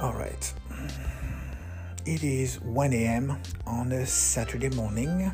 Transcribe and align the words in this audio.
All 0.00 0.12
right. 0.12 0.54
It 2.06 2.22
is 2.22 2.60
1 2.60 2.92
a.m. 2.92 3.36
on 3.66 3.90
a 3.90 4.06
Saturday 4.06 4.68
morning. 4.68 5.32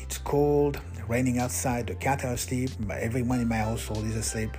It's 0.00 0.18
cold, 0.18 0.80
raining 1.06 1.38
outside, 1.38 1.86
the 1.86 1.94
cat 1.94 2.24
are 2.24 2.32
asleep, 2.32 2.70
everyone 2.90 3.38
in 3.38 3.46
my 3.46 3.58
household 3.58 4.04
is 4.06 4.16
asleep. 4.16 4.50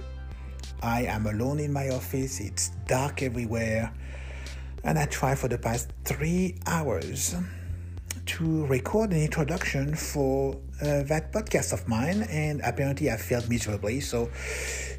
I 0.81 1.01
am 1.03 1.27
alone 1.27 1.59
in 1.59 1.73
my 1.73 1.89
office, 1.89 2.39
it's 2.39 2.69
dark 2.87 3.23
everywhere, 3.23 3.91
and 4.85 4.97
I 4.97 5.05
tried 5.07 5.37
for 5.37 5.49
the 5.49 5.57
past 5.57 5.91
three 6.05 6.55
hours 6.65 7.35
to 8.31 8.65
record 8.67 9.11
an 9.11 9.21
introduction 9.21 9.93
for 9.93 10.55
uh, 10.81 11.03
that 11.03 11.33
podcast 11.33 11.73
of 11.73 11.85
mine, 11.85 12.23
and 12.29 12.61
apparently 12.63 13.11
I 13.11 13.17
failed 13.17 13.49
miserably. 13.49 13.99
So, 13.99 14.29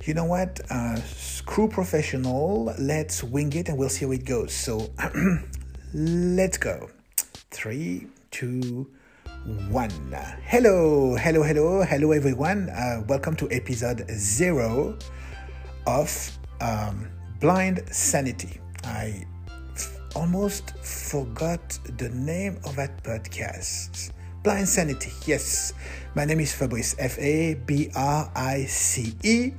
you 0.05 0.13
know 0.13 0.27
what? 0.27 0.61
Uh, 0.69 0.97
screw 0.97 1.67
professional. 1.67 2.75
Let's 2.79 3.25
wing 3.25 3.51
it, 3.55 3.71
and 3.71 3.79
we'll 3.79 3.89
see 3.89 4.05
how 4.05 4.13
it 4.13 4.27
goes. 4.27 4.53
So, 4.53 4.91
let's 5.95 6.59
go. 6.59 6.91
Three, 7.51 8.07
two, 8.31 8.91
one. 9.71 10.15
Hello, 10.45 11.17
hello, 11.17 11.43
hello, 11.43 11.83
hello, 11.85 12.13
everyone. 12.13 12.69
Uh, 12.69 13.03
welcome 13.09 13.35
to 13.37 13.51
episode 13.51 14.05
zero 14.11 14.99
of 15.87 16.39
um, 16.61 17.09
Blind 17.41 17.83
Sanity. 17.91 18.61
I 18.85 19.25
almost 20.15 20.77
forgot 20.79 21.79
the 21.99 22.09
name 22.11 22.59
of 22.65 22.77
that 22.77 23.03
podcast. 23.03 24.13
Blind 24.43 24.69
Sanity, 24.69 25.13
yes. 25.27 25.73
My 26.15 26.25
name 26.25 26.41
is 26.41 26.53
Fabrice, 26.53 26.95
F 26.99 27.19
A 27.19 27.55
B 27.55 27.91
R 27.95 28.31
I 28.35 28.65
C 28.65 29.15
E. 29.23 29.53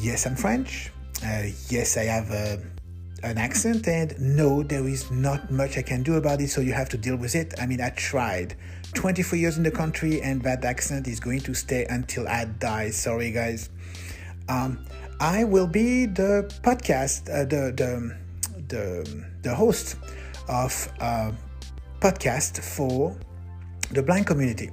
Yes, 0.00 0.26
I'm 0.26 0.36
French. 0.36 0.90
Uh, 1.24 1.44
yes, 1.68 1.96
I 1.96 2.04
have 2.04 2.30
uh, 2.30 2.56
an 3.22 3.38
accent, 3.38 3.86
and 3.86 4.18
no, 4.18 4.62
there 4.62 4.86
is 4.88 5.10
not 5.10 5.50
much 5.50 5.76
I 5.76 5.82
can 5.82 6.02
do 6.02 6.14
about 6.14 6.40
it, 6.40 6.48
so 6.48 6.60
you 6.60 6.72
have 6.72 6.88
to 6.90 6.96
deal 6.96 7.16
with 7.16 7.34
it. 7.34 7.54
I 7.60 7.66
mean, 7.66 7.80
I 7.80 7.90
tried. 7.90 8.56
24 8.94 9.38
years 9.38 9.56
in 9.56 9.62
the 9.62 9.70
country, 9.70 10.22
and 10.22 10.42
that 10.42 10.64
accent 10.64 11.06
is 11.06 11.20
going 11.20 11.40
to 11.40 11.54
stay 11.54 11.86
until 11.90 12.26
I 12.26 12.46
die. 12.46 12.90
Sorry, 12.90 13.30
guys. 13.30 13.70
Um, 14.48 14.84
I 15.20 15.44
will 15.44 15.66
be 15.66 16.06
the 16.06 16.50
podcast, 16.62 17.28
uh, 17.28 17.44
the, 17.44 17.72
the 17.76 18.16
the, 18.70 19.24
the 19.42 19.54
host 19.54 19.96
of 20.48 20.72
a 21.00 21.32
podcast 22.00 22.62
for 22.62 23.14
the 23.90 24.02
blind 24.02 24.26
community. 24.26 24.70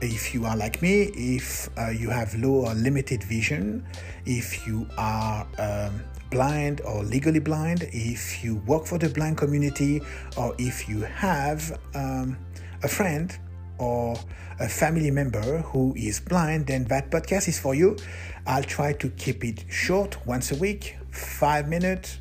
If 0.00 0.34
you 0.34 0.44
are 0.44 0.56
like 0.56 0.82
me, 0.82 1.04
if 1.14 1.70
uh, 1.78 1.88
you 1.88 2.10
have 2.10 2.34
low 2.34 2.66
or 2.66 2.74
limited 2.74 3.22
vision, 3.22 3.86
if 4.26 4.66
you 4.66 4.86
are 4.98 5.46
um, 5.58 6.02
blind 6.30 6.80
or 6.82 7.02
legally 7.04 7.40
blind, 7.40 7.88
if 7.92 8.44
you 8.44 8.56
work 8.66 8.84
for 8.84 8.98
the 8.98 9.08
blind 9.08 9.38
community, 9.38 10.02
or 10.36 10.54
if 10.58 10.88
you 10.88 11.00
have 11.00 11.78
um, 11.94 12.36
a 12.82 12.88
friend 12.88 13.38
or 13.78 14.18
a 14.60 14.68
family 14.68 15.10
member 15.10 15.58
who 15.58 15.94
is 15.96 16.20
blind, 16.20 16.66
then 16.66 16.84
that 16.84 17.10
podcast 17.10 17.48
is 17.48 17.58
for 17.58 17.74
you. 17.74 17.96
I'll 18.46 18.64
try 18.64 18.92
to 18.94 19.08
keep 19.10 19.44
it 19.44 19.64
short 19.70 20.26
once 20.26 20.52
a 20.52 20.56
week, 20.56 20.96
five 21.10 21.68
minutes, 21.68 22.18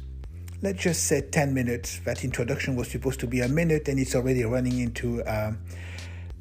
let's 0.62 0.82
just 0.82 1.06
say 1.06 1.22
10 1.22 1.54
minutes. 1.54 2.00
That 2.06 2.24
introduction 2.24 2.76
was 2.76 2.90
supposed 2.90 3.20
to 3.22 3.28
be 3.28 3.42
a 3.42 3.48
minute 3.48 3.88
and 3.88 4.00
it's 4.00 4.16
already 4.16 4.44
running 4.44 4.80
into 4.80 5.24
um, 5.24 5.60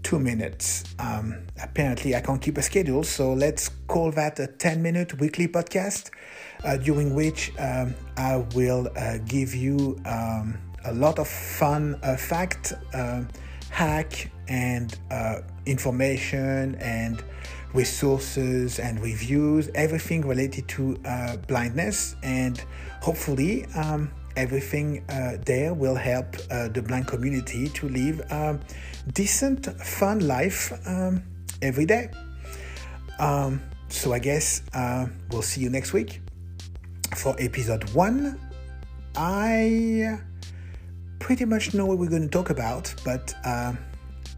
two 0.02 0.18
minutes. 0.18 0.84
Um, 0.98 1.46
apparently, 1.60 2.14
I 2.14 2.20
can't 2.20 2.40
keep 2.40 2.58
a 2.58 2.62
schedule, 2.62 3.02
so 3.02 3.32
let's 3.32 3.70
call 3.88 4.12
that 4.12 4.38
a 4.38 4.46
10 4.46 4.82
minute 4.82 5.18
weekly 5.18 5.48
podcast 5.48 6.10
uh, 6.62 6.76
during 6.76 7.14
which 7.14 7.52
um, 7.58 7.94
I 8.16 8.36
will 8.54 8.88
uh, 8.96 9.18
give 9.26 9.54
you 9.54 9.98
um, 10.04 10.58
a 10.84 10.92
lot 10.92 11.18
of 11.18 11.26
fun 11.26 11.98
uh, 12.02 12.16
fact, 12.16 12.74
um, 12.92 13.28
hack, 13.74 14.30
and 14.46 14.96
uh, 15.10 15.40
information 15.66 16.76
and 16.76 17.24
resources 17.72 18.78
and 18.78 19.00
reviews, 19.00 19.68
everything 19.74 20.26
related 20.26 20.68
to 20.68 20.96
uh, 21.04 21.36
blindness, 21.48 22.14
and 22.22 22.64
hopefully 23.02 23.66
um, 23.74 24.10
everything 24.36 25.04
uh, 25.08 25.38
there 25.44 25.74
will 25.74 25.96
help 25.96 26.36
uh, 26.50 26.68
the 26.68 26.80
blind 26.80 27.08
community 27.08 27.68
to 27.68 27.88
live 27.88 28.20
a 28.30 28.60
decent, 29.12 29.66
fun 29.82 30.26
life 30.26 30.72
um, 30.86 31.22
every 31.60 31.84
day. 31.84 32.10
Um, 33.18 33.60
so 33.88 34.12
I 34.12 34.20
guess 34.20 34.62
uh, 34.72 35.06
we'll 35.30 35.42
see 35.42 35.60
you 35.60 35.70
next 35.70 35.92
week 35.92 36.20
for 37.16 37.34
episode 37.40 37.90
one. 37.90 38.38
I 39.16 40.18
pretty 41.24 41.46
much 41.46 41.72
know 41.72 41.86
what 41.86 41.96
we're 41.96 42.10
going 42.10 42.20
to 42.20 42.28
talk 42.28 42.50
about, 42.50 42.94
but 43.02 43.32
uh, 43.46 43.72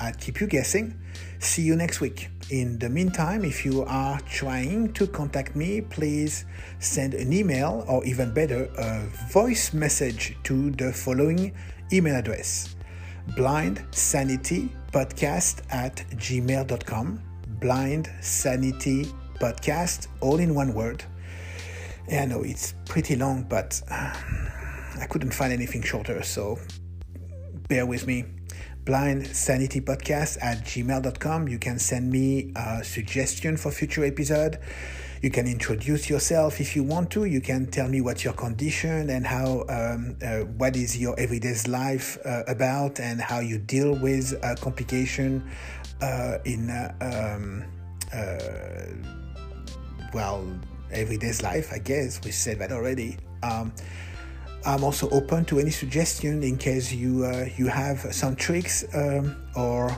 I'll 0.01 0.13
keep 0.21 0.41
you 0.41 0.47
guessing. 0.47 0.97
See 1.41 1.63
you 1.63 1.75
next 1.75 2.01
week. 2.01 2.29
In 2.51 2.79
the 2.79 2.89
meantime, 2.89 3.45
if 3.45 3.65
you 3.65 3.83
are 3.83 4.21
trying 4.21 4.93
to 4.93 5.09
contact 5.09 5.57
me, 5.57 5.81
please 5.81 6.45
send 6.79 7.15
an 7.15 7.33
email 7.33 7.85
or 7.89 8.05
even 8.05 8.33
better, 8.33 8.71
a 8.79 9.01
voice 9.33 9.75
message 9.75 10.37
to 10.45 10.71
the 10.71 10.93
following 10.93 11.53
email 11.93 12.15
address 12.15 12.77
blindsanitypodcast 13.31 15.63
at 15.71 15.97
gmail.com. 16.11 17.21
Blind 17.61 18.13
Sanity 18.21 19.07
Podcast, 19.41 20.07
all 20.21 20.39
in 20.39 20.55
one 20.55 20.73
word. 20.73 21.03
Yeah, 22.09 22.23
I 22.23 22.27
know 22.27 22.45
it's 22.45 22.75
pretty 22.85 23.17
long, 23.17 23.43
but 23.43 23.83
uh, 23.91 24.15
I 25.01 25.07
couldn't 25.07 25.33
find 25.33 25.53
anything 25.53 25.83
shorter, 25.83 26.23
so 26.23 26.59
bear 27.69 27.87
with 27.87 28.07
me. 28.07 28.25
blind 28.87 29.27
sanity 29.27 29.81
podcast 29.81 30.39
at 30.41 30.59
gmail.com 30.65 31.49
you 31.49 31.59
can 31.59 31.77
send 31.77 32.09
me 32.09 32.53
a 32.55 32.85
suggestion 32.85 33.57
for 33.57 33.73
future 33.73 34.05
episode. 34.05 34.59
You 35.23 35.31
can 35.31 35.49
introduce 35.49 36.09
yourself 36.09 36.61
if 36.61 36.77
you 36.77 36.85
want 36.85 37.11
to. 37.13 37.25
You 37.25 37.41
can 37.41 37.67
tell 37.67 37.89
me 37.89 38.01
what's 38.01 38.23
your 38.23 38.35
condition 38.35 39.11
and 39.11 39.27
how 39.27 39.65
um, 39.69 40.17
uh, 40.23 40.41
what 40.61 40.77
is 40.77 40.97
your 40.97 41.19
everyday 41.19 41.57
life 41.67 42.17
uh, 42.25 42.45
about 42.47 43.01
and 43.01 43.21
how 43.21 43.41
you 43.41 43.59
deal 43.59 43.93
with 43.97 44.39
a 44.45 44.55
complication 44.55 45.43
uh, 46.01 46.39
in 46.45 46.71
uh, 46.71 46.95
um, 47.01 47.65
uh, 48.15 48.39
well 50.15 50.47
everyday 50.93 51.33
life 51.43 51.73
i 51.73 51.79
guess. 51.79 52.21
We 52.23 52.31
said 52.31 52.61
that 52.61 52.71
already. 52.71 53.17
Um, 53.43 53.73
I'm 54.65 54.83
also 54.83 55.09
open 55.11 55.45
to 55.47 55.59
any 55.61 55.71
suggestion 55.71 56.43
in 56.43 56.57
case 56.57 56.93
you 56.93 57.25
uh, 57.25 57.47
you 57.57 57.69
have 57.69 57.99
some 58.13 58.35
tricks 58.35 58.85
um, 58.95 59.37
or 59.55 59.91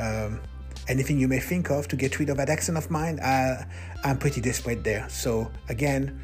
um, 0.00 0.40
anything 0.88 1.18
you 1.18 1.28
may 1.28 1.40
think 1.40 1.70
of 1.70 1.88
to 1.88 1.96
get 1.96 2.18
rid 2.18 2.30
of 2.30 2.36
that 2.38 2.48
accent 2.48 2.78
of 2.78 2.90
mine. 2.90 3.20
Uh, 3.20 3.64
I'm 4.04 4.18
pretty 4.18 4.40
desperate 4.40 4.84
there. 4.84 5.08
So 5.08 5.50
again, 5.68 6.20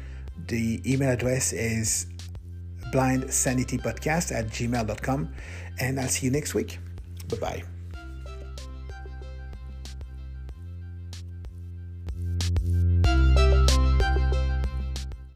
the 0.47 0.81
email 0.85 1.11
address 1.11 1.53
is 1.53 2.07
blindsanitypodcast 2.91 4.31
at 4.31 4.47
gmail.com 4.47 5.33
and 5.79 5.99
I'll 5.99 6.07
see 6.07 6.25
you 6.27 6.31
next 6.31 6.53
week. 6.53 6.79
Bye 7.29 7.37
bye. 7.37 7.72